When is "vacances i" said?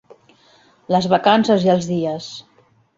1.13-1.73